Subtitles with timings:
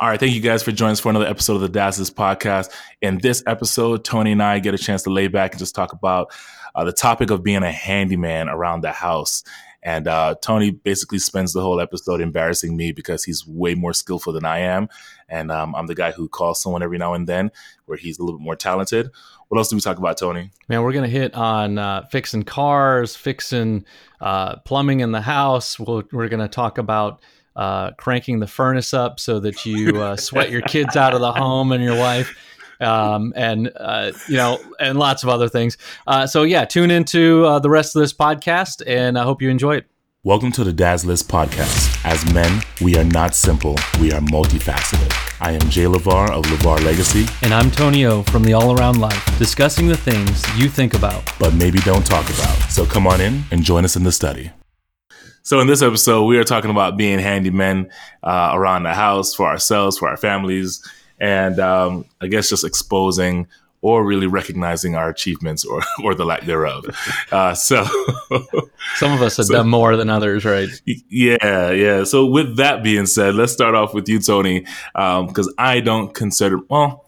[0.00, 2.16] All right, thank you guys for joining us for another episode of the Dad's List
[2.16, 2.70] podcast.
[3.02, 5.92] In this episode, Tony and I get a chance to lay back and just talk
[5.92, 6.32] about
[6.74, 9.44] uh, the topic of being a handyman around the house.
[9.82, 14.32] And uh, Tony basically spends the whole episode embarrassing me because he's way more skillful
[14.32, 14.88] than I am.
[15.28, 17.50] And um, I'm the guy who calls someone every now and then
[17.84, 19.10] where he's a little bit more talented.
[19.48, 20.50] What else do we talk about, Tony?
[20.66, 23.84] Man, we're going to hit on uh, fixing cars, fixing
[24.18, 25.78] uh, plumbing in the house.
[25.78, 27.20] we we are going to talk about
[27.56, 31.32] uh, cranking the furnace up so that you uh, sweat your kids out of the
[31.32, 32.36] home and your wife.
[32.80, 35.76] Um, and uh, you know, and lots of other things.
[36.06, 39.50] Uh, so yeah, tune into uh, the rest of this podcast, and I hope you
[39.50, 39.86] enjoy it.
[40.22, 41.98] Welcome to the Dad's List podcast.
[42.04, 45.12] As men, we are not simple; we are multifaceted.
[45.42, 48.98] I am Jay LeVar of LeVar Legacy, and I'm Tony O from the All Around
[48.98, 52.56] Life, discussing the things you think about, but maybe don't talk about.
[52.70, 54.52] So come on in and join us in the study.
[55.50, 57.90] So in this episode, we are talking about being handymen
[58.22, 60.80] uh, around the house for ourselves, for our families,
[61.18, 63.48] and um, I guess just exposing
[63.80, 66.84] or really recognizing our achievements or or the lack thereof.
[67.32, 67.82] Uh, so
[68.94, 70.68] some of us have so, done more than others, right?
[70.86, 72.04] Yeah, yeah.
[72.04, 74.60] So with that being said, let's start off with you, Tony,
[74.94, 77.06] because um, I don't consider well,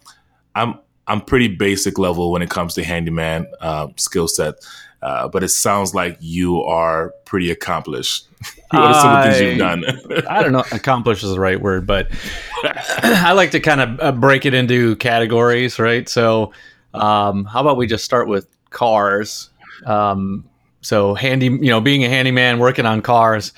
[0.56, 4.56] I'm I'm pretty basic level when it comes to handyman uh, skill set.
[5.02, 8.28] Uh, but it sounds like you are pretty accomplished.
[8.70, 9.84] what are some of the things you've done?
[10.28, 10.64] I don't know.
[10.70, 12.08] Accomplished is the right word, but
[13.02, 16.08] I like to kind of uh, break it into categories, right?
[16.08, 16.52] So,
[16.94, 19.50] um, how about we just start with cars?
[19.86, 20.48] Um,
[20.82, 23.52] so, handy, you know, being a handyman, working on cars.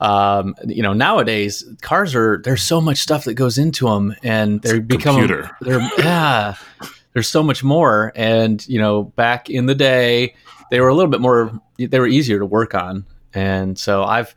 [0.00, 4.60] Um, you know, nowadays cars are there's so much stuff that goes into them, and
[4.60, 5.28] they're becoming
[5.60, 6.56] they're yeah.
[7.12, 10.34] There's so much more, and you know, back in the day,
[10.72, 14.34] they were a little bit more they were easier to work on and so i've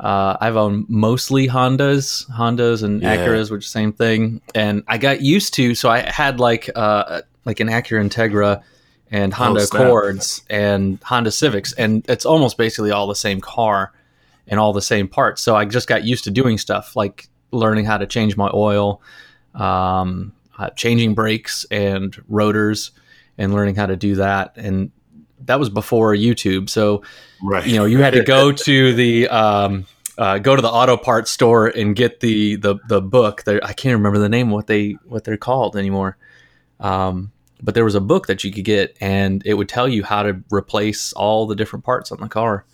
[0.00, 3.18] uh, I've owned mostly Hondas, Hondas and yeah.
[3.18, 4.40] Acuras, which same thing.
[4.54, 8.62] And I got used to, so I had like uh, like an Acura Integra
[9.10, 13.92] and Honda oh, Accords and Honda Civics, and it's almost basically all the same car
[14.48, 15.42] and all the same parts.
[15.42, 19.02] So I just got used to doing stuff like learning how to change my oil,
[19.54, 22.92] um, uh, changing brakes and rotors,
[23.36, 24.56] and learning how to do that.
[24.56, 24.92] And
[25.46, 26.68] that was before YouTube.
[26.68, 27.02] So,
[27.42, 27.66] right.
[27.66, 29.86] you know, you had to go to the um,
[30.18, 33.44] uh, go to the auto parts store and get the the the book.
[33.44, 36.16] They're, I can't remember the name what they what they're called anymore.
[36.78, 40.02] Um, but there was a book that you could get, and it would tell you
[40.02, 42.64] how to replace all the different parts on the car.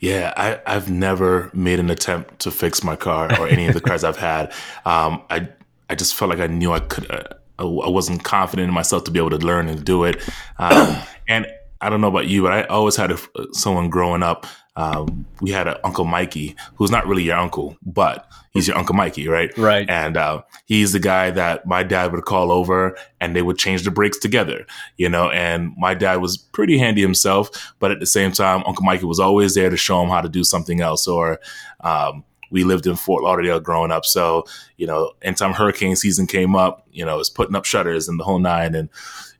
[0.00, 3.80] Yeah, I, I've never made an attempt to fix my car or any of the
[3.80, 4.52] cars I've had.
[4.84, 5.48] Um, I
[5.88, 7.10] I just felt like I knew I could.
[7.10, 7.22] Uh,
[7.58, 10.22] I wasn't confident in myself to be able to learn and do it.
[10.58, 10.96] Um,
[11.28, 11.46] and
[11.80, 13.18] I don't know about you, but I always had a,
[13.52, 14.46] someone growing up.
[14.76, 18.94] Um, we had an Uncle Mikey, who's not really your uncle, but he's your Uncle
[18.94, 19.50] Mikey, right?
[19.58, 19.88] Right.
[19.88, 23.82] And uh, he's the guy that my dad would call over and they would change
[23.82, 25.30] the brakes together, you know.
[25.30, 29.20] And my dad was pretty handy himself, but at the same time, Uncle Mikey was
[29.20, 31.06] always there to show him how to do something else.
[31.06, 31.40] Or
[31.80, 34.04] um, we lived in Fort Lauderdale growing up.
[34.04, 34.44] So,
[34.76, 38.24] you know, anytime hurricane season came up, you know, it's putting up shutters and the
[38.24, 38.74] whole nine.
[38.74, 38.88] And,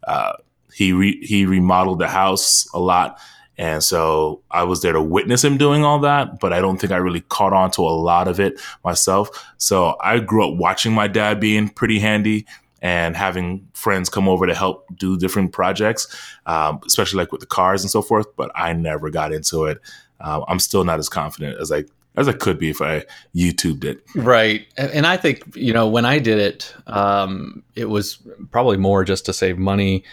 [0.06, 0.32] uh,
[0.74, 3.20] he re- he remodeled the house a lot,
[3.58, 6.40] and so I was there to witness him doing all that.
[6.40, 9.28] But I don't think I really caught on to a lot of it myself.
[9.58, 12.46] So I grew up watching my dad being pretty handy
[12.82, 16.06] and having friends come over to help do different projects,
[16.46, 18.34] um, especially like with the cars and so forth.
[18.36, 19.78] But I never got into it.
[20.20, 21.84] Uh, I'm still not as confident as I
[22.16, 23.04] as I could be if I
[23.34, 24.02] YouTubed it.
[24.14, 28.18] Right, and I think you know when I did it, um, it was
[28.50, 30.04] probably more just to save money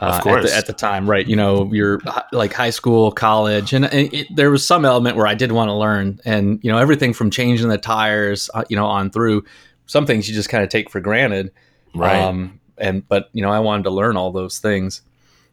[0.00, 0.46] uh, of course.
[0.46, 1.26] At the, at the, time, right?
[1.26, 2.00] You know, you're
[2.32, 5.68] like high school, college, and it, it, there was some element where I did want
[5.68, 9.44] to learn, and you know, everything from changing the tires, uh, you know, on through.
[9.84, 11.52] Some things you just kind of take for granted,
[11.94, 12.22] right?
[12.22, 15.02] Um, and but you know, I wanted to learn all those things.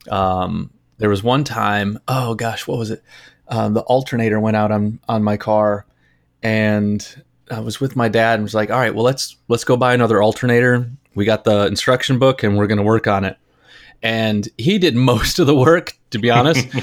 [0.10, 3.04] Um, there was one time, oh gosh, what was it?
[3.50, 5.86] Um, the alternator went out on on my car,
[6.42, 7.06] and
[7.52, 9.94] I was with my dad and was like, "All right, well let's let's go buy
[9.94, 10.90] another alternator.
[11.16, 13.38] We got the instruction book and we're going to work on it."
[14.02, 16.68] And he did most of the work to be honest.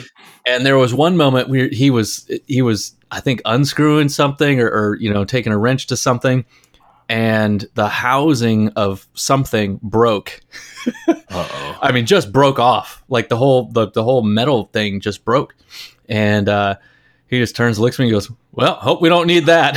[0.47, 4.69] And there was one moment where he was he was i think unscrewing something or,
[4.69, 6.45] or, you know taking a wrench to something
[7.09, 10.43] and the housing of something broke.
[11.09, 11.79] Uh oh.
[11.83, 13.03] i mean just broke off.
[13.09, 15.57] Like the whole the, the whole metal thing just broke.
[16.11, 16.77] And uh,
[17.29, 19.77] he just turns looks at me and goes well hope we don't need that.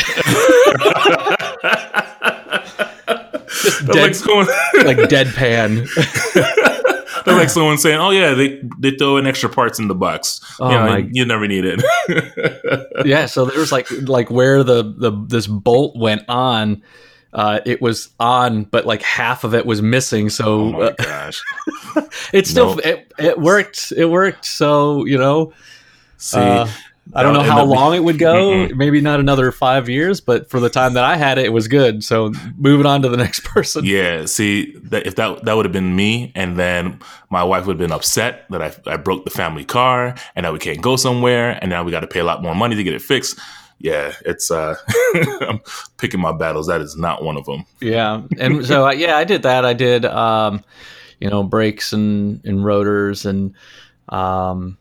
[3.48, 4.16] Just dead,
[4.86, 5.88] like deadpan
[7.26, 10.42] they're like someone saying, "Oh yeah, they they throw in extra parts in the box.
[10.60, 11.10] Oh, you, know, my.
[11.12, 11.82] you never need it."
[13.06, 16.84] yeah, so there was like like where the the this bolt went on.
[17.34, 20.30] uh, it was on, but like half of it was missing.
[20.30, 21.44] So Oh my uh, gosh.
[22.34, 22.86] it still Nope.
[22.86, 23.92] it, it worked.
[23.96, 24.46] It worked.
[24.46, 25.54] So you know,
[26.18, 26.68] See, uh,
[27.14, 28.34] I don't know how long it would go.
[28.36, 28.76] Mm-mm.
[28.76, 31.68] Maybe not another five years, but for the time that I had it, it was
[31.68, 32.04] good.
[32.04, 33.86] So moving on to the next person.
[33.86, 37.00] yeah, see, that, if that that would have been me, and then
[37.30, 40.52] my wife would have been upset that I, I broke the family car, and now
[40.52, 42.84] we can't go somewhere, and now we got to pay a lot more money to
[42.84, 43.40] get it fixed.
[43.80, 44.76] Yeah, it's uh,
[45.42, 45.62] I'm
[45.98, 46.68] picking my battles.
[46.68, 47.66] That is not one of them.
[47.80, 49.66] Yeah, and so uh, yeah, I did that.
[49.66, 50.64] I did, um,
[51.20, 53.54] you know, brakes and and rotors, and
[54.10, 54.78] um,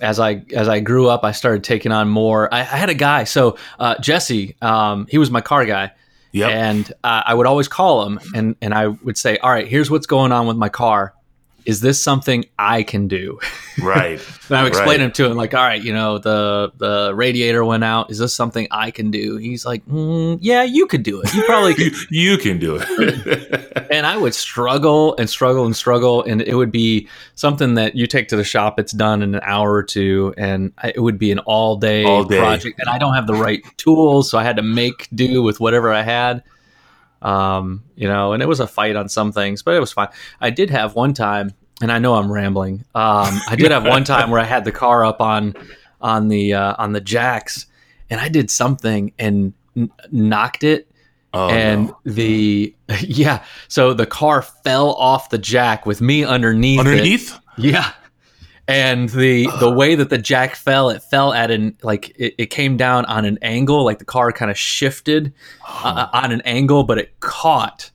[0.00, 2.52] as I as I grew up, I started taking on more.
[2.52, 5.92] I, I had a guy, so uh, Jesse, um, he was my car guy,
[6.32, 6.50] Yep.
[6.50, 9.90] and uh, I would always call him, and and I would say, "All right, here's
[9.90, 11.14] what's going on with my car.
[11.70, 13.38] Is this something I can do?"
[13.82, 14.20] right.
[14.50, 15.14] And I'm explaining Right.
[15.14, 18.10] to him, like, "All right, you know, the the radiator went out.
[18.10, 21.32] Is this something I can do?" He's like, mm, "Yeah, you could do it.
[21.32, 23.86] You probably could." you, you can do it.
[23.92, 27.06] and I would struggle and struggle and struggle, and it would be
[27.36, 28.80] something that you take to the shop.
[28.80, 32.24] It's done in an hour or two, and it would be an all day, All
[32.24, 32.38] day.
[32.40, 32.80] project.
[32.80, 35.92] And I don't have the right tools, so I had to make do with whatever
[35.92, 36.42] I had.
[37.22, 40.08] Um, you know, and it was a fight on some things, but it was fine.
[40.40, 42.84] I did have one time, and I know I'm rambling.
[42.94, 45.54] Um, I did have one time where I had the car up on
[46.00, 47.66] on the uh, on the jacks,
[48.08, 50.90] and I did something and n- knocked it
[51.32, 51.96] oh, and no.
[52.04, 56.86] the yeah so the car fell off the jack with me underneath it.
[56.86, 57.38] underneath.
[57.56, 57.92] yeah
[58.68, 62.46] and the the way that the jack fell it fell at an like it, it
[62.46, 65.32] came down on an angle like the car kind of shifted
[65.66, 67.90] uh, on an angle but it caught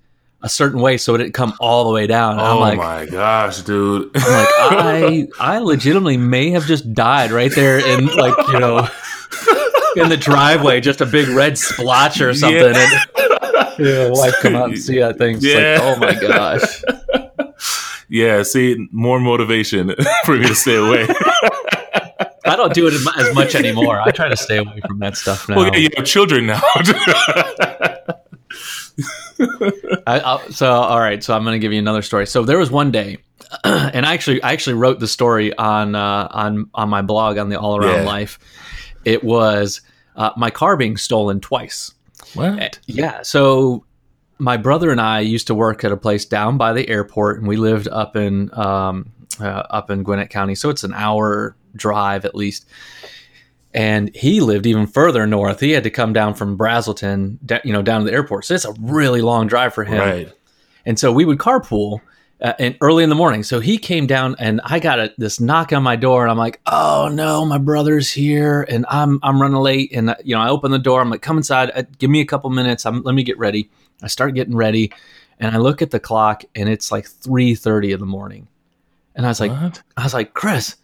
[0.45, 2.77] a certain way so it didn't come all the way down and i'm oh like
[2.77, 4.12] my gosh, dude.
[4.15, 8.88] I'm like I I legitimately may have just died right there in like you know
[9.97, 12.74] in the driveway, just a big red splotch or something.
[13.77, 13.77] Yeah.
[13.77, 15.36] And yeah, wife come out and see that thing.
[15.38, 15.80] It's Yeah.
[15.81, 16.83] like, oh my gosh.
[18.09, 19.94] yeah, see, more motivation
[20.25, 21.07] for me to stay away.
[22.45, 24.00] I don't do it as as much anymore.
[24.01, 25.56] I try to stay away from that stuff now.
[25.57, 26.62] well, yeah, you have children now.
[30.07, 32.27] I, I'll, so all right, so I'm going to give you another story.
[32.27, 33.17] So there was one day,
[33.63, 37.49] and I actually I actually wrote the story on uh, on on my blog on
[37.49, 38.05] the All Around Yeah.
[38.05, 38.39] Life.
[39.03, 39.81] It was
[40.15, 41.93] uh, my car being stolen twice.
[42.33, 42.79] what?
[42.87, 43.21] Yeah.
[43.21, 43.85] So
[44.39, 47.47] my brother and I used to work at a place down by the airport, and
[47.47, 50.55] we lived up in um, uh, up in Gwinnett County.
[50.55, 52.65] So it's an hour drive at least.
[53.75, 55.60] And he lived even further north.
[55.60, 58.45] He had to come down from Braselton, you know, down to the airport.
[58.45, 60.00] So it's a really long drive for him.
[60.00, 60.31] Right.
[60.86, 62.00] And so we would carpool
[62.42, 63.44] uh, and early in the morning.
[63.44, 66.38] So he came down and I got a, this knock on my door and I'm
[66.38, 70.42] like, "Oh no, my brother's here and I'm I'm running late." And uh, you know,
[70.42, 71.01] I open the door.
[71.01, 71.72] I'm like, "Come inside.
[71.75, 72.86] Uh, give me a couple minutes.
[72.86, 73.69] I'm, let me get ready."
[74.01, 74.92] I start getting ready
[75.39, 78.48] and I look at the clock and it's like 3:30 in the morning.
[79.16, 79.81] And I was like, What?
[79.95, 80.75] I was like, "Chris,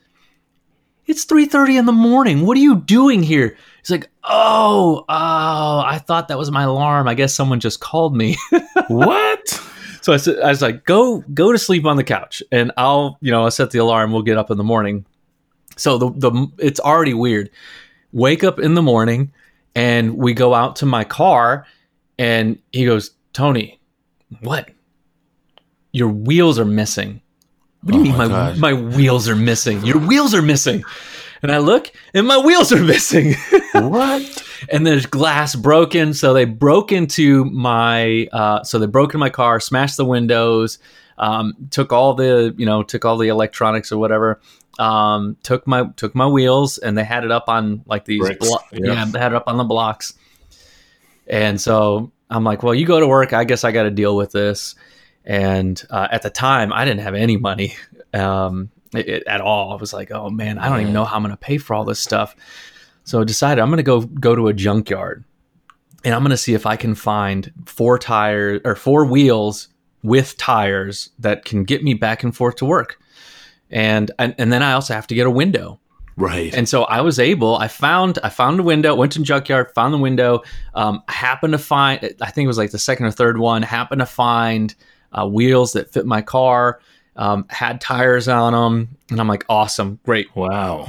[1.11, 2.45] it's 3:30 in the morning.
[2.45, 7.07] What are you doing here?" He's like, "Oh, oh, I thought that was my alarm.
[7.07, 8.37] I guess someone just called me."
[8.87, 9.61] what?
[10.01, 13.17] So I, said, I was like, go go to sleep on the couch, and I'll
[13.21, 14.11] you know I'll set the alarm.
[14.11, 15.05] We'll get up in the morning.
[15.77, 17.49] So the the it's already weird.
[18.13, 19.31] Wake up in the morning,
[19.75, 21.65] and we go out to my car,
[22.17, 23.79] and he goes, Tony,
[24.41, 24.69] what?
[25.91, 27.21] Your wheels are missing.
[27.83, 29.83] What do you Oh mean my my my wheels are missing?
[29.85, 30.83] Your wheels are missing.
[31.43, 33.33] And I look, and my wheels are missing.
[33.73, 34.43] What?
[34.69, 36.13] and there's glass broken.
[36.13, 40.79] So they broke into my, uh, so they broke into my car, smashed the windows,
[41.17, 44.39] um, took all the, you know, took all the electronics or whatever.
[44.79, 48.47] Um, took my took my wheels, and they had it up on like these, Bricks,
[48.47, 48.93] blo- yeah.
[48.93, 50.13] yeah, they had it up on the blocks.
[51.27, 53.33] And so I'm like, well, you go to work.
[53.33, 54.75] I guess I got to deal with this.
[55.25, 57.75] And uh, at the time, I didn't have any money
[58.13, 59.71] um, it- it- at all.
[59.71, 61.73] I was like, oh man, I don't even know how I'm going to pay for
[61.73, 62.35] all this stuff.
[63.03, 65.23] So I decided I'm going to go go to a junkyard,
[66.03, 69.67] and I'm going to see if I can find four tires or four wheels
[70.03, 72.99] with tires that can get me back and forth to work.
[73.69, 75.79] And and, and then I also have to get a window.
[76.17, 76.53] Right.
[76.53, 77.55] And so I was able.
[77.57, 78.93] I found I found a window.
[78.95, 80.43] Went to the junkyard, found the window.
[80.75, 82.03] Um, happened to find.
[82.21, 83.61] I think it was like the second or third one.
[83.63, 84.75] Happened to find
[85.11, 86.79] uh, wheels that fit my car.
[87.15, 90.33] Um, had tires on them, and I'm like, awesome, great.
[90.35, 90.87] wow.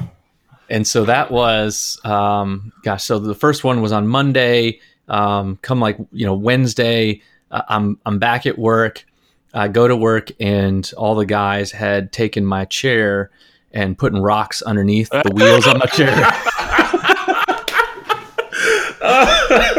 [0.71, 3.05] And so that was, um, gosh.
[3.05, 4.81] So the first one was on Monday.
[5.09, 9.05] Um, come like you know Wednesday, uh, I'm I'm back at work.
[9.53, 13.31] I go to work, and all the guys had taken my chair
[13.73, 16.33] and putting rocks underneath the wheels on my chair.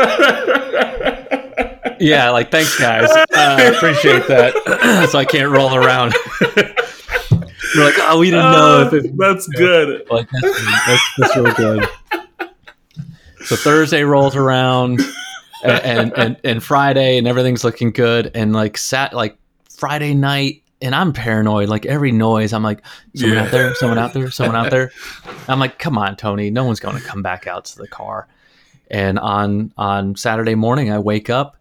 [2.04, 5.08] yeah, like thanks guys, uh, appreciate that.
[5.12, 6.14] so I can't roll around.
[7.76, 10.06] We're like, oh, we didn't know Uh, if it, that's good.
[10.12, 11.90] like that's, that's, that's really good.
[13.46, 15.02] So Thursday rolls around,
[15.64, 19.38] and, and and and Friday, and everything's looking good, and like sat like
[19.70, 20.60] Friday night.
[20.82, 21.70] And I'm paranoid.
[21.70, 22.84] Like every noise, I'm like,
[23.16, 23.44] someone Yeah.
[23.46, 24.92] out there, someone out there, someone out there.
[25.48, 28.28] I'm like, come on, Tony, no one's going to come back out to the car.
[28.92, 31.56] And on on Saturday morning, I wake up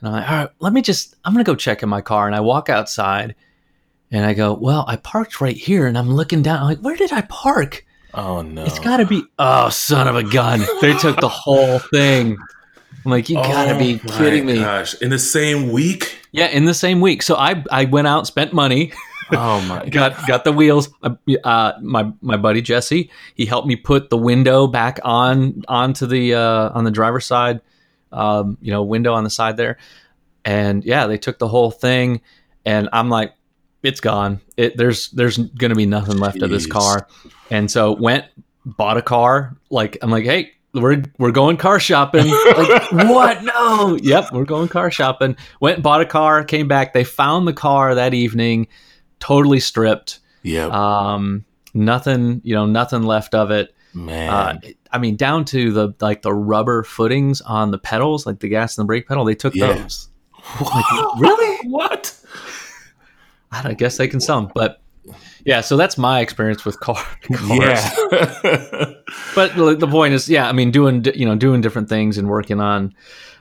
[0.00, 2.26] and I'm like, all right, let me just, I'm gonna go check in my car.
[2.26, 3.34] And I walk outside,
[4.10, 6.60] and I go, well, I parked right here, and I'm looking down.
[6.60, 7.84] I'm like, where did I park?
[8.12, 8.64] Oh no.
[8.64, 9.22] It's got to be.
[9.38, 10.64] Oh, son of a gun!
[10.80, 12.36] They took the whole thing.
[13.04, 14.56] I'm like, you gotta Oh be my kidding me!
[14.56, 16.18] Gosh, in the same week.
[16.32, 17.22] Yeah, in the same week.
[17.22, 18.92] So I I went out, spent money,
[19.32, 19.90] Oh my god.
[19.92, 20.88] got got the wheels.
[21.02, 21.14] Uh,
[21.44, 26.34] uh, my my buddy Jesse, he helped me put the window back on onto the
[26.34, 27.60] uh, on the driver's side,
[28.12, 29.78] um, you know, window on the side there,
[30.44, 32.20] and yeah, they took the whole thing,
[32.64, 33.32] and I'm like,
[33.82, 34.40] it's gone.
[34.56, 37.06] It there's there's gonna be nothing left of this car,
[37.50, 38.24] and so went
[38.64, 39.56] bought a car.
[39.70, 40.52] Like I'm like, hey.
[40.72, 42.26] We're, we're going car shopping.
[42.56, 43.42] Like, what?
[43.42, 43.98] No.
[44.00, 45.34] Yep, we're going car shopping.
[45.58, 46.92] Went and bought a car, came back.
[46.94, 48.68] They found the car that evening,
[49.18, 50.20] totally stripped.
[50.44, 53.74] Yeah, Um, nothing, you know, nothing left of it.
[53.94, 54.30] man.
[54.30, 54.60] Uh,
[54.92, 58.76] I mean, down to the like the rubber footings on the pedals, like the gas
[58.76, 59.24] and the brake pedal.
[59.24, 59.72] They took Yeah.
[59.74, 60.08] those.
[61.18, 61.68] really?
[61.68, 62.16] what?
[63.52, 64.80] I don't- I guess they can sell them, but
[65.44, 65.60] yeah.
[65.60, 66.96] So that's my experience with car.
[67.32, 67.50] cars.
[67.60, 68.92] Yeah.
[69.34, 70.48] But the the point is, yeah.
[70.48, 72.94] I mean, doing you know doing different things and working on.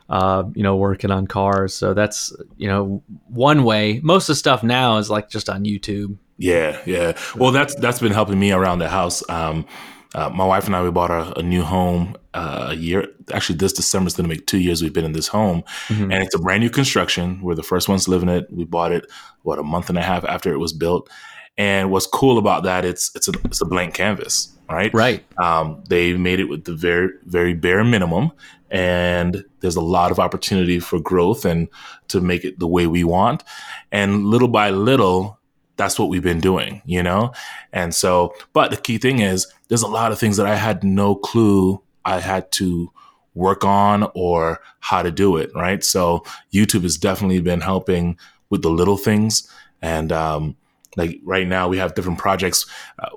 [0.09, 1.71] Uh, you know, working on cars.
[1.71, 3.99] So that's, you know, one way.
[4.01, 6.17] Most of the stuff now is like just on YouTube.
[6.39, 7.15] Yeah, yeah.
[7.35, 9.21] Well, that's that's been helping me around the house.
[9.29, 9.67] Um,
[10.15, 13.07] uh, my wife and I we bought a, a new home uh, a year.
[13.33, 16.11] Actually, this December is going to make two years we've been in this home, Mhm.
[16.13, 17.39] and it's a brand new construction.
[17.41, 18.47] We're the first ones living it.
[18.51, 19.05] We bought it
[19.43, 21.09] what a month and a half after it was built.
[21.57, 24.93] And what's cool about that it's it's a it's a blank canvas, right?
[24.93, 25.25] Right.
[25.37, 28.31] Um, they made it with the very very bare minimum,
[28.71, 31.67] and there's a lot of opportunity for growth and
[32.09, 33.43] to make it the way we want.
[33.91, 35.38] And little by little,
[35.79, 37.31] that's what we've been doing, you know?
[37.71, 40.83] And so, but the key thing is there's a lot of things that I had
[40.83, 42.91] no clue I had to
[43.33, 45.81] work on or how to do it, right?
[45.81, 48.17] So YouTube has definitely been helping
[48.49, 49.49] with the little things.
[49.81, 50.57] And um,
[50.97, 52.65] like right now, we have different projects
[52.99, 53.11] uh,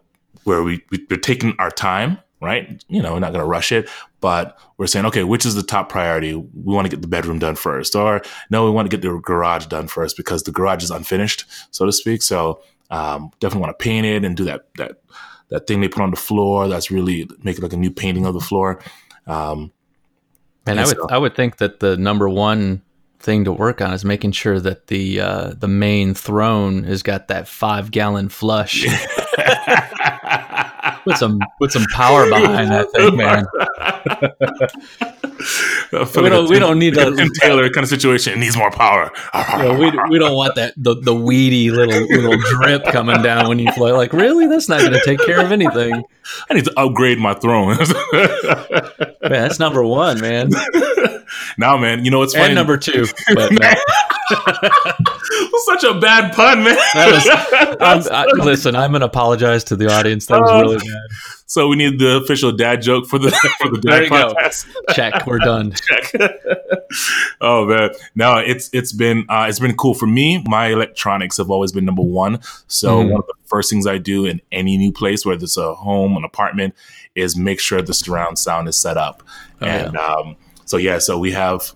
[0.44, 2.84] where we, we, we're taking our time, right?
[2.88, 3.88] You know, we're not going to rush it,
[4.20, 6.34] but we're saying, okay, which is the top priority?
[6.34, 8.20] We want to get the bedroom done first, or
[8.50, 11.86] no, we want to get the garage done first because the garage is unfinished, so
[11.86, 12.22] to speak.
[12.22, 14.96] So um, definitely want to paint it and do that that
[15.48, 16.68] that thing they put on the floor.
[16.68, 18.80] That's really make it like a new painting of the floor.
[19.26, 19.70] Um,
[20.66, 22.82] And I Yeah, would so- I would think that the number one
[23.18, 27.28] thing to work on is making sure that the uh, the main throne has got
[27.28, 28.84] that five gallon flush.
[31.04, 33.46] put some put some power behind that thing, man.
[35.92, 38.34] We like don't- we Tim- don't need like a to- Tim Taylor kind of situation.
[38.34, 39.10] It needs more power.
[39.34, 43.48] You know, we, we don't want that the, the weedy little little drip coming down
[43.48, 43.90] when you fly.
[43.90, 44.46] Like, really?
[44.46, 46.02] That's not going to take care of anything.
[46.48, 47.76] I need to upgrade my throne.
[48.12, 50.50] Man, that's number one, man,
[51.56, 52.46] now, man, you know what's funny?
[52.46, 53.06] and number two.
[53.34, 53.72] But no,
[55.82, 56.76] Such a bad pun, man.
[56.94, 58.06] that was.
[58.08, 60.26] I'm, I, listen, I'm going to apologize to the audience.
[60.26, 60.60] That was Oh.
[60.60, 61.16] really bad.
[61.46, 64.34] so we need the official dad joke for the for the There dad you go.
[64.34, 64.66] podcast.
[64.94, 65.26] Check.
[65.26, 65.72] We're done.
[65.88, 66.12] check.
[67.40, 70.42] oh man, no, it's it's been uh, it's been cool for me.
[70.46, 72.40] My electronics have always been number one.
[72.68, 73.10] So Mhm.
[73.10, 76.16] one of the first things I do in any new place, whether it's a home,
[76.16, 76.74] an apartment,
[77.14, 79.22] is make sure the surround sound is set up.
[79.60, 81.72] Oh, and um, so yeah, so we have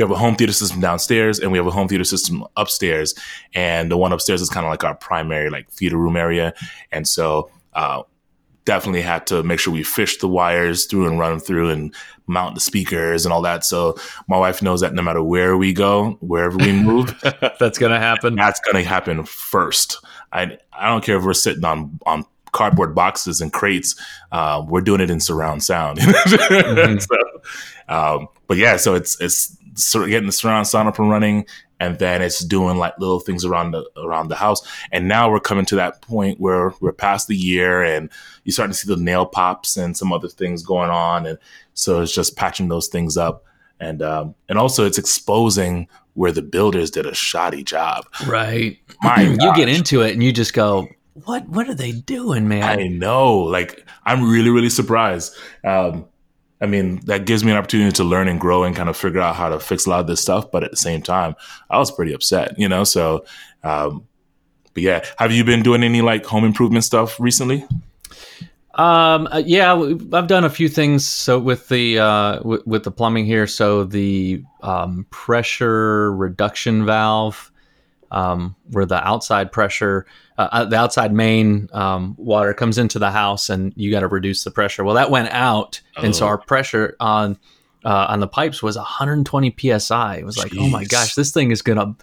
[0.00, 3.14] we have a home theater system downstairs and we have a home theater system upstairs.
[3.54, 6.54] And the one upstairs is kind of like our primary like theater room area.
[6.90, 8.04] And so uh,
[8.64, 11.94] definitely had to make sure we fish the wires through and run them through and
[12.26, 13.62] mount the speakers and all that.
[13.62, 17.14] So my wife knows that no matter where we go wherever we move
[17.60, 18.36] That's going to happen.
[18.36, 20.02] that's going to happen first.
[20.32, 23.94] I i don't care if we're sitting on on cardboard boxes and crates
[24.32, 25.98] uh, we're doing it in surround sound.
[25.98, 27.00] Mhm.
[27.02, 27.16] so,
[27.94, 31.46] um, but yeah so it's it's sort getting the surround sound up and running
[31.78, 35.40] and then it's doing like little things around the around the house and now we're
[35.40, 38.10] coming to that point where we're past the year and
[38.44, 41.38] you're starting to see the nail pops and some other things going on and
[41.74, 43.44] so it's just patching those things up
[43.80, 48.78] and um, and also it's exposing where the builders did a shoddy job Right.
[49.02, 50.88] My you get into it and you just go,
[51.24, 51.48] "What?
[51.48, 53.38] What are they doing, man?" I know.
[53.38, 55.34] Like, I'm really, really surprised.
[55.64, 56.06] Um,
[56.60, 59.20] I mean, that gives me an opportunity to learn and grow and kind of figure
[59.20, 60.50] out how to fix a lot of this stuff.
[60.50, 61.34] But at the same time,
[61.70, 62.84] I was pretty upset, you know.
[62.84, 63.24] So,
[63.62, 64.06] um,
[64.74, 67.64] but yeah, have you been doing any like home improvement stuff recently?
[68.74, 69.74] Um, uh, yeah,
[70.12, 71.06] I've done a few things.
[71.06, 77.49] So with the uh, w- with the plumbing here, so the um, pressure reduction valve,
[78.10, 80.06] um, where the outside pressure,
[80.38, 84.08] uh, uh the outside main um, water comes into the house, and you got to
[84.08, 84.84] reduce the pressure.
[84.84, 86.02] Well, that went out, oh.
[86.02, 86.28] and so oh.
[86.28, 87.38] our pressure on
[87.84, 90.16] uh, on the pipes was 120 psi.
[90.16, 90.60] It was like, Jeez.
[90.60, 91.94] oh my gosh, this thing is gonna.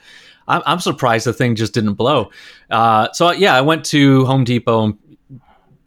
[0.47, 2.31] I'm, I'm surprised the thing just didn't blow.
[2.69, 4.97] Uh, so yeah, I went to Home Depot and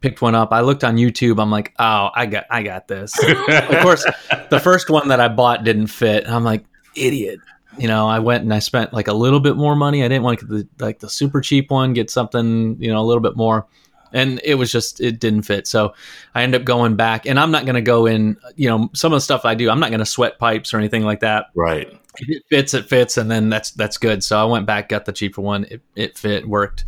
[0.00, 0.52] picked one up.
[0.52, 1.40] I looked on YouTube.
[1.40, 3.18] I'm like, oh, I got, I got this.
[3.48, 4.04] of course,
[4.50, 6.28] the first one that I bought didn't fit.
[6.28, 7.40] I'm like, idiot.
[7.78, 10.04] You know, I went and I spent like a little bit more money.
[10.04, 13.00] I didn't want to get the like the super cheap one, get something you know
[13.00, 13.66] a little bit more,
[14.12, 15.66] and it was just it didn't fit.
[15.66, 15.94] So
[16.34, 18.36] I ended up going back, and I'm not going to go in.
[18.56, 20.78] You know, some of the stuff I do, I'm not going to sweat pipes or
[20.78, 21.46] anything like that.
[21.54, 21.88] Right.
[22.18, 24.24] If it fits, it fits, and then that's that's good.
[24.24, 25.64] So I went back, got the cheaper one.
[25.70, 26.84] It, it fit, worked.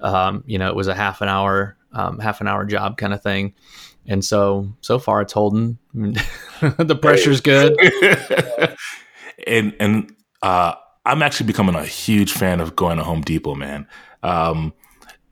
[0.00, 3.12] Um, you know, it was a half an hour um, half an hour job kind
[3.12, 3.54] of thing.
[4.06, 5.78] And so, so far it's holding.
[5.94, 7.76] the pressure's good.
[9.46, 13.86] and, and, uh, I'm actually becoming a huge fan of going to Home Depot, man.
[14.22, 14.72] Um,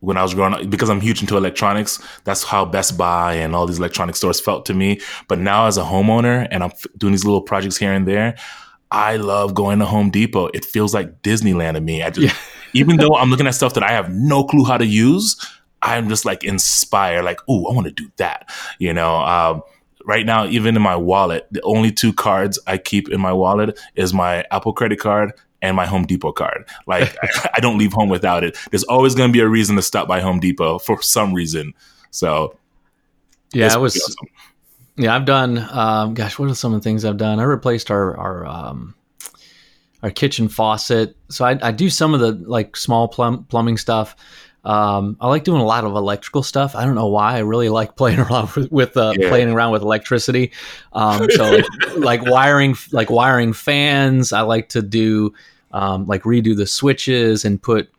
[0.01, 3.55] when I was growing up, because I'm huge into electronics, that's how Best Buy and
[3.55, 5.01] all these electronic stores felt to me.
[5.29, 8.37] But now as a homeowner and I'm doing these little projects here and there,
[8.91, 10.47] I love going to Home Depot.
[10.49, 12.03] It feels like Disneyland to me.
[12.03, 12.41] I just, yeah.
[12.73, 15.37] even though I'm looking at stuff that I have no clue how to use,
[15.83, 18.51] I'm just like inspired, like, oh, I want to do that.
[18.79, 19.63] You know, um,
[20.05, 23.79] right now, even in my wallet, the only two cards I keep in my wallet
[23.95, 26.67] is my Apple credit card and my Home Depot card.
[26.87, 28.57] Like, I, I, don't leave home without it.
[28.71, 31.75] There's always going to be a reason to stop by Home Depot for some reason.
[32.11, 32.57] So,
[33.53, 33.97] yeah, it was.
[33.97, 34.29] Awesome.
[34.97, 35.59] Yeah, I've done.
[35.71, 37.41] Um, gosh, what are some of the things I've done?
[37.41, 38.95] I replaced our our um,
[40.03, 41.17] our kitchen faucet.
[41.29, 44.17] So I, I do some of the like small plum, plumbing stuff.
[44.65, 46.75] Um, I like doing a lot of electrical stuff.
[46.75, 47.37] I don't know why.
[47.37, 49.29] I really like playing around with, with uh, yeah.
[49.29, 50.53] playing around with electricity.
[50.93, 54.33] Um, so like, like, wiring, like wiring fans.
[54.33, 55.33] I like to do
[55.73, 57.91] um, like redo the switches and put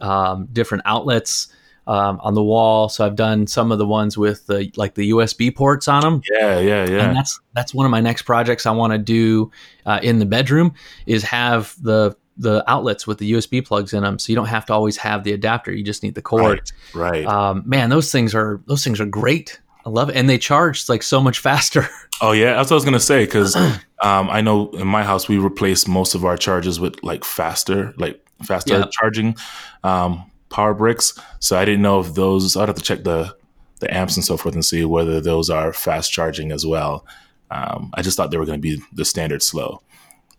[0.00, 1.48] um, different outlets
[1.86, 2.88] um, on the wall.
[2.88, 6.22] So I've done some of the ones with the like the USB ports on them.
[6.30, 7.06] Yeah, yeah, yeah.
[7.06, 9.50] And that's that's one of my next projects I want to do
[9.84, 10.74] uh, in the bedroom
[11.06, 14.66] is have the the outlets with the USB plugs in them, so you don't have
[14.66, 15.72] to always have the adapter.
[15.72, 16.70] You just need the cord.
[16.94, 17.24] Right.
[17.24, 17.26] right.
[17.26, 19.60] Um, man, those things are those things are great.
[19.86, 21.88] I love it, and they charge like so much faster.
[22.20, 25.26] Oh yeah, that's what I was gonna say because um, I know in my house
[25.26, 28.84] we replace most of our charges with like faster, like faster yeah.
[28.92, 29.36] charging
[29.82, 31.18] um, power bricks.
[31.40, 32.56] So I didn't know if those.
[32.56, 33.34] I'd have to check the
[33.80, 37.04] the amps and so forth and see whether those are fast charging as well.
[37.50, 39.82] Um, I just thought they were going to be the standard slow.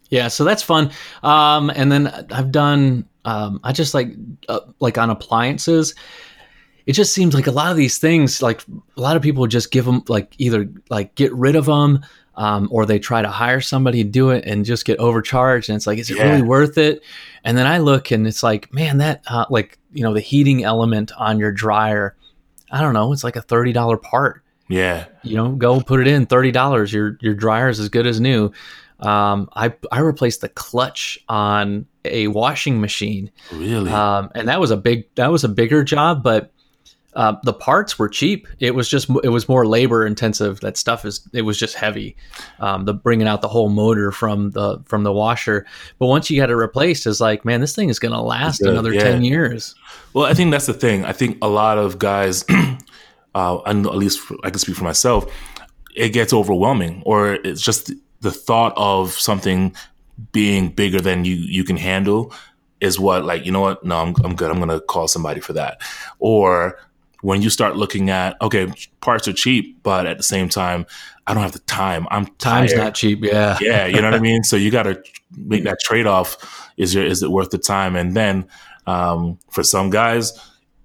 [0.10, 0.92] Yeah, so that's fun.
[1.24, 4.10] Um, and then I've done, um, I just like,
[4.48, 5.96] uh, like on appliances.
[6.86, 8.62] It just seems like a lot of these things, like
[8.96, 12.06] a lot of people just give them, like either like get rid of them,
[12.38, 15.70] um, or they try to hire somebody to do it and just get overcharged.
[15.70, 16.30] And it's like, is it yeah.
[16.30, 17.02] really worth it?
[17.44, 20.64] And then I look and it's like, man, that uh, like you know the heating
[20.64, 22.16] element on your dryer,
[22.72, 24.44] I don't know, it's like a thirty dollar part.
[24.68, 26.92] Yeah, you know, go put it in thirty dollars.
[26.92, 28.52] Your your dryer is as good as new.
[29.06, 33.32] Um, I I replaced the clutch on a washing machine.
[33.52, 33.92] Really?
[33.92, 36.52] Um, and that was a big that was a bigger job, but
[37.16, 38.48] uh, the parts were cheap.
[38.60, 40.60] It was just it was more labor intensive.
[40.60, 42.18] That stuff is it was just heavy.
[42.60, 45.66] Um, the bringing out the whole motor from the from the washer.
[45.98, 48.62] But once you got it replaced, it's like man, this thing is going to last
[48.62, 49.04] another yeah.
[49.04, 49.76] ten years.
[50.14, 51.06] Well, I think that's the thing.
[51.06, 52.44] I think a lot of guys,
[53.36, 55.32] uh, and at least I can speak for myself,
[55.96, 57.92] it gets overwhelming, or it's just
[58.26, 59.76] the thought of something
[60.32, 62.34] being bigger than you you can handle
[62.82, 63.86] is what like you know what?
[63.86, 64.50] No I'm, I'm good.
[64.50, 65.80] I'm gonna call somebody for that.
[66.18, 66.80] Or
[67.22, 70.86] when you start looking at okay parts are cheap but at the same time
[71.26, 72.08] i don't have the time.
[72.12, 72.84] I'm time's tired.
[72.84, 73.58] not cheap yeah.
[73.62, 74.44] Yeah you know what i mean?
[74.50, 75.02] So you got to
[75.38, 76.38] make that trade-off.
[76.78, 77.96] Is your is it worth the time?
[77.96, 78.48] And then
[78.88, 80.34] um, for some guys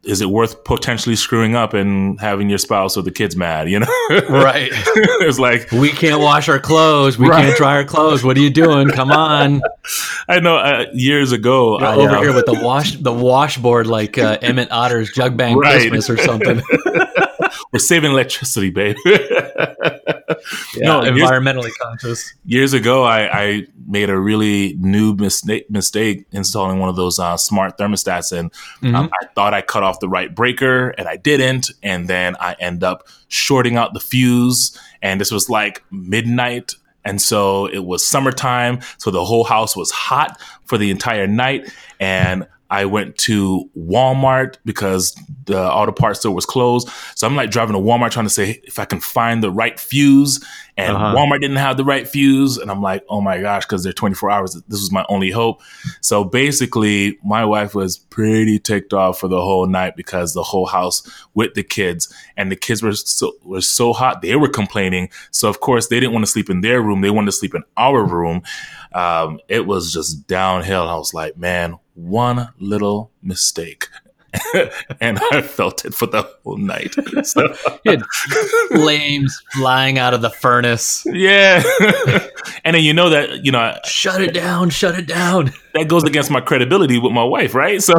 [0.02, 3.68] is it worth potentially screwing up and having your spouse or the kids mad?
[3.68, 3.86] You know,
[4.28, 4.70] right?
[4.72, 7.44] it's like we can't wash our clothes, we right.
[7.44, 8.24] can't dry our clothes.
[8.24, 8.88] What are you doing?
[8.88, 9.60] Come on!
[10.28, 10.56] I know.
[10.56, 14.70] Uh, years ago, I, over uh, here with the wash the washboard like uh, Emmett
[14.70, 15.90] Otter's Jug Band right.
[15.90, 16.62] Christmas or something.
[17.72, 18.96] We're saving electricity, babe.
[19.06, 19.14] yeah,
[20.76, 22.34] no, environmentally years, conscious.
[22.44, 27.36] Years ago, I, I made a really new mistake, mistake installing one of those uh,
[27.36, 28.94] smart thermostats, and Mhm.
[28.94, 32.56] um, I thought I cut off the right breaker, and I didn't, and then I
[32.60, 36.74] end up shorting out the fuse, and this was like midnight.
[37.02, 41.72] And so it was summertime, so the whole house was hot for the entire night.
[41.98, 45.14] And I went to Walmart because
[45.46, 46.88] the auto parts store was closed.
[47.16, 49.78] So I'm like driving to Walmart trying to say if I can find the right
[49.78, 50.44] fuse.
[50.76, 51.16] And Uh-huh.
[51.16, 52.56] Walmart didn't have the right fuse.
[52.56, 54.54] And I'm like, oh my gosh, because they're 24 hours.
[54.68, 55.60] This was my only hope.
[56.00, 60.66] So basically, my wife was pretty ticked off for the whole night because the whole
[60.66, 61.02] house
[61.34, 65.10] with the kids and the kids were so were so hot they were complaining.
[65.32, 67.54] So of course they didn't want to sleep in their room; they wanted to sleep
[67.54, 68.42] in our room.
[68.92, 70.88] Um, it was just downhill.
[70.88, 73.88] I was like, man, one little mistake.
[75.00, 76.94] and I felt it for the whole night.
[77.24, 77.52] So,
[78.68, 81.04] flames flying out of the furnace.
[81.06, 81.62] yeah.
[82.64, 84.70] and then you know that, you know, Shut it down!
[84.70, 85.52] Shut it down!
[85.74, 87.82] that goes against my credibility with my wife, right?
[87.82, 87.94] So,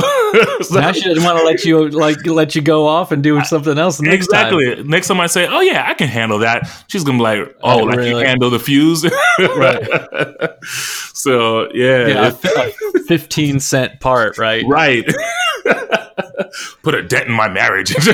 [0.62, 3.78] so she doesn't want to let you like let you go off and do something
[3.78, 4.54] else next time.
[4.54, 4.84] exactly.
[4.84, 7.78] Next time I say, "Oh yeah, I can handle that," she's gonna be like, "Oh,
[7.80, 9.06] like you handle the fuse."
[9.40, 9.88] Right.
[11.14, 14.66] so yeah, Yeah, a, a fifteen cent part, right?
[14.68, 15.06] right.
[16.84, 17.96] Put a dent in my marriage.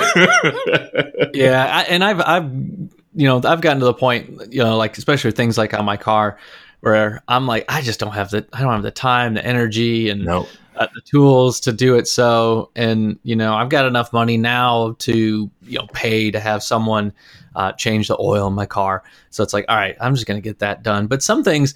[1.34, 4.98] Yeah, I, and I've I've you know I've gotten to the point you know like
[4.98, 6.38] especially with things like on my car
[6.82, 10.10] where I'm like I just don't have the I don't have the time, the energy,
[10.10, 12.08] and no, uh, the tools to do it.
[12.08, 16.64] So, and you know, I've got enough money now to you know pay to have
[16.64, 17.14] someone
[17.56, 19.04] uh, change the oil in my car.
[19.30, 21.08] So it's like, all right, I'm just gonna get that done.
[21.08, 21.76] But some things,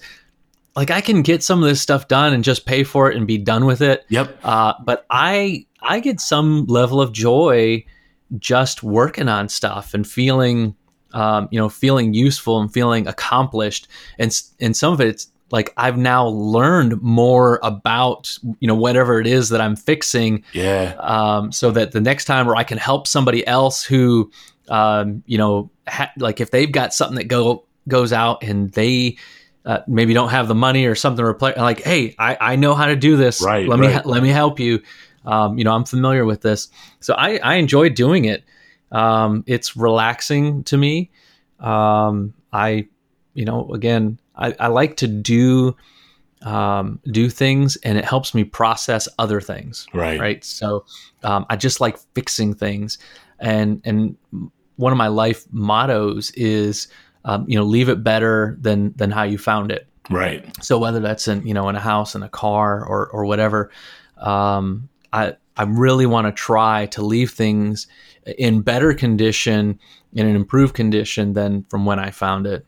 [0.76, 3.26] like I can get some of this stuff done and just pay for it and
[3.26, 4.04] be done with it.
[4.08, 7.84] yep, Uh, but I I get some level of joy
[8.38, 10.74] just working on stuff and feeling
[11.12, 13.88] um, you know feeling useful and feeling accomplished.
[14.18, 19.26] And and some of it's like I've now learned more about you know whatever it
[19.26, 23.06] is that I'm fixing yeah, um, so that the next time where I can help
[23.06, 24.30] somebody else who
[24.68, 29.18] um, you know ha- like if they've got something that go goes out and they
[29.64, 32.74] uh, maybe don't have the money or something to replace like hey I, I know
[32.74, 33.42] how to do this.
[33.42, 34.06] Right, let me right.
[34.06, 34.82] let me help you
[35.24, 36.68] um, you know I'm familiar with this.
[37.00, 38.44] So I, I enjoy doing it.
[38.90, 41.10] Um, it's relaxing to me.
[41.60, 42.88] Um, I
[43.34, 45.76] you know again I, I like to do
[46.42, 50.44] um, do things and it helps me process other things right, right?
[50.44, 50.84] So
[51.22, 52.98] um, i just like fixing things.
[53.38, 54.16] And and
[54.76, 56.88] one of my life mottos is
[57.24, 59.86] um, you know leave it better than than how you found it.
[60.10, 63.24] Right, so whether that's in you know in a house in a car or or
[63.24, 63.70] whatever
[64.18, 67.86] um, i i really want to try to leave things
[68.38, 69.78] in better condition
[70.12, 72.66] in an improved condition than from when i found it.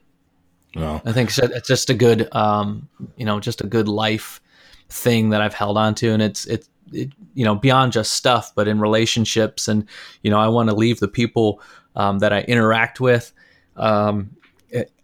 [0.77, 4.41] Well, I think so- it's just a good, um, you know, just a good life
[4.89, 8.53] thing that I've held on to, and it's it's it, you know beyond just stuff,
[8.57, 9.87] but in relationships, and
[10.23, 11.61] you know, I want to leave the people
[11.95, 13.33] um, that I interact with
[13.77, 14.37] um,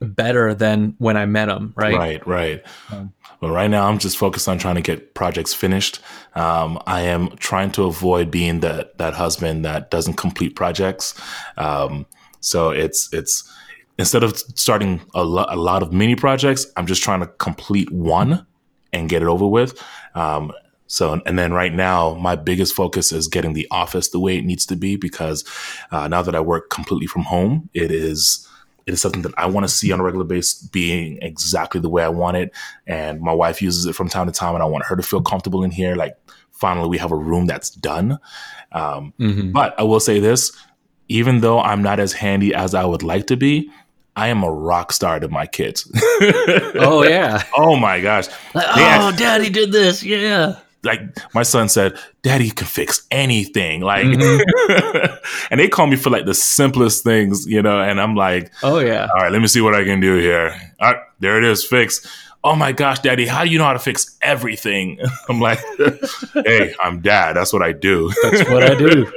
[0.01, 1.95] better than when I met him, right?
[1.95, 2.63] right, right.
[2.91, 6.01] Um, But right now, I'm just focused on trying to get projects finished.
[6.35, 11.15] Um, I am trying to avoid being that that husband that doesn't complete projects.
[11.57, 12.07] Um,
[12.41, 13.51] so it's it's
[13.99, 17.91] instead of starting a, lo- a lot of mini projects, I'm just trying to complete
[17.91, 18.47] one
[18.93, 19.83] and get it over with.
[20.15, 20.53] Um,
[20.87, 24.45] so and then right now, my biggest focus is getting the office the way it
[24.45, 25.45] needs to be because
[25.93, 28.47] uh, now that I work completely from home, it is
[28.87, 31.89] it is something that I want to see on a regular basis being exactly the
[31.89, 32.53] way I want it.
[32.87, 35.23] And my wife uses it from time to time, and I want her to feel
[35.23, 35.95] comfortable in here.
[35.97, 36.17] Like,
[36.53, 38.19] finally, we have a room that's done.
[38.73, 39.53] Um, Mhm.
[39.53, 40.53] but I will say this
[41.09, 43.69] even though I'm not as handy as I would like to be,
[44.15, 45.91] I am a rock star to my kids.
[46.77, 47.43] Oh yeah.
[47.57, 48.27] oh my gosh.
[48.55, 50.05] Like, oh, Daddy did this.
[50.05, 50.57] Yeah.
[50.83, 51.01] Like
[51.35, 53.83] my son said, Daddy can fix anything.
[53.83, 55.19] Like, Mhm.
[55.51, 58.79] and they call me for like the simplest things, you know, and I'm like, Oh
[58.79, 59.07] yeah.
[59.15, 60.55] all right, let me see what I can do here.
[60.81, 62.07] All right, there it is, fixed.
[62.43, 64.99] Oh my gosh, daddy, how do you know how to fix everything?
[65.29, 65.59] I'm like,
[66.33, 67.35] hey, I'm dad.
[67.37, 68.11] That's what I do.
[68.23, 69.13] That's what I do.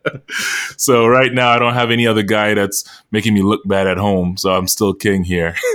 [0.76, 3.96] so right now, I don't have any other guy that's making me look bad at
[3.96, 4.36] home.
[4.36, 5.56] So I'm still king here.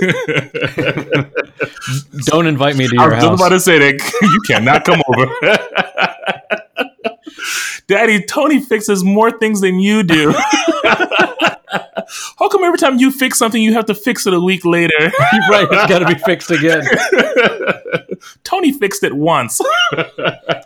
[2.24, 3.40] Don't invite me to I your was just house.
[3.40, 5.26] about to say that you cannot come over.
[7.86, 10.32] Daddy, Tony fixes more things than you do.
[12.38, 14.94] How come every time you fix something, you have to fix it a week later?
[15.50, 15.68] right.
[15.70, 16.84] It's got to be fixed again.
[18.44, 19.60] Tony fixed it once.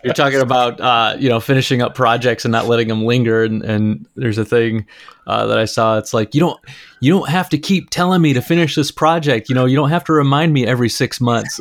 [0.03, 3.43] You're talking about uh, you know finishing up projects and not letting them linger.
[3.43, 4.87] And, and there's a thing
[5.27, 5.97] uh, that I saw.
[5.97, 6.59] It's like you don't
[6.99, 9.49] you don't have to keep telling me to finish this project.
[9.49, 11.59] You know, you don't have to remind me every six months.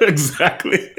[0.00, 0.90] exactly.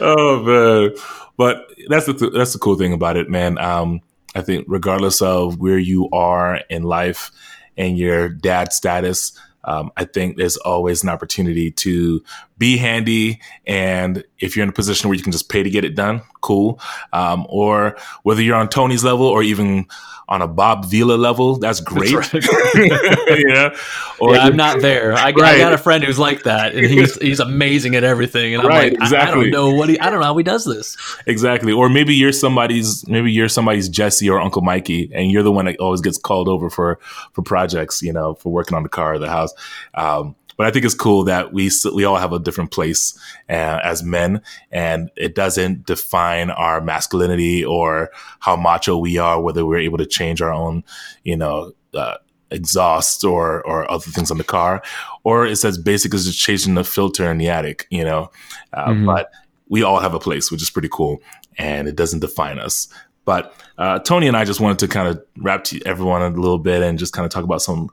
[0.00, 0.94] oh man,
[1.36, 3.58] but that's the th- that's the cool thing about it, man.
[3.58, 4.00] Um,
[4.34, 7.30] I think regardless of where you are in life
[7.76, 12.22] and your dad status, um, I think there's always an opportunity to
[12.58, 13.40] be handy.
[13.66, 16.22] And if you're in a position where you can just pay to get it done,
[16.40, 16.80] cool.
[17.12, 19.86] Um, or whether you're on Tony's level or even
[20.32, 22.10] on a Bob Vila level, that's great.
[22.10, 23.44] That's right.
[23.46, 23.76] yeah.
[24.18, 25.12] Or yeah, I'm not there.
[25.12, 25.56] I, right.
[25.56, 28.54] I, got a friend who's like that, and he's he's amazing at everything.
[28.54, 29.18] And I'm right, like, exactly.
[29.18, 30.96] I, I, don't know what he, I don't know how he does this.
[31.26, 31.70] Exactly.
[31.70, 35.66] Or maybe you're somebody's maybe you're somebody's Jesse or Uncle Mikey, and you're the one
[35.66, 36.98] that always gets called over for
[37.32, 39.52] for projects, you know, for working on the car or the house.
[39.92, 43.18] Um, but I think it's cool that we we all have a different place
[43.50, 49.66] uh, as men, and it doesn't define our masculinity or how macho we are, whether
[49.66, 50.84] we're able to change our own,
[51.24, 51.72] you know.
[51.92, 52.14] Uh,
[52.52, 54.82] exhaust or or other things on the car,
[55.24, 58.30] or it's as basic as just changing the filter in the attic, you know.
[58.72, 59.06] Uh, mm-hmm.
[59.06, 59.32] But
[59.68, 61.20] we all have a place, which is pretty cool,
[61.58, 62.86] and it doesn't define us.
[63.24, 66.58] But uh, Tony and I just wanted to kind of wrap to everyone a little
[66.58, 67.88] bit and just kind of talk about some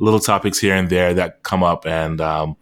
[0.00, 2.56] little topics here and there that come up, and um,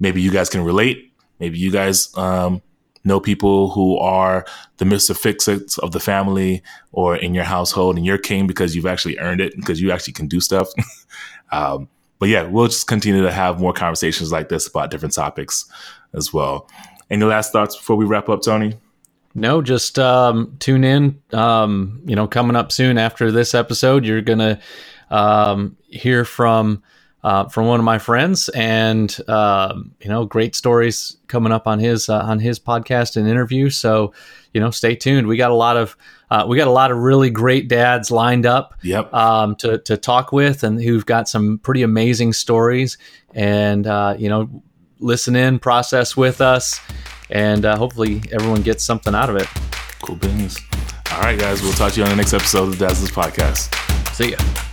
[0.00, 1.12] maybe you guys can relate.
[1.38, 2.62] Maybe you guys um,
[3.04, 4.44] know people who are
[4.78, 5.16] the Mr.
[5.16, 9.40] Fix-Its of the family or in your household, and you're king because you've actually earned
[9.40, 10.68] it because you actually can do stuff.
[11.52, 15.66] um, but yeah, we'll just continue to have more conversations like this about different topics
[16.14, 16.68] as well.
[17.10, 18.74] Any last thoughts before we wrap up, Tony?
[19.34, 21.20] No, just um, tune in.
[21.32, 24.60] Um, you know, coming up soon after this episode, you're gonna
[25.10, 26.82] um, hear from
[27.24, 31.78] uh, from one of my friends, and uh, you know, great stories coming up on
[31.78, 33.70] his uh, on his podcast and interview.
[33.70, 34.12] So,
[34.52, 35.28] you know, stay tuned.
[35.28, 35.96] We got a lot of
[36.30, 38.74] uh, we got a lot of really great dads lined up.
[38.82, 39.14] Yep.
[39.14, 42.98] Um, to to talk with, and who've got some pretty amazing stories,
[43.34, 44.62] and uh, you know,
[44.98, 46.80] listen in, process with us,
[47.30, 49.46] and uh, hopefully everyone gets something out of it.
[50.02, 50.58] Cool business.
[51.12, 53.14] All right, guys, we'll talk to you on the next episode of the Dad's List
[53.14, 54.14] Podcast.
[54.14, 54.71] See ya.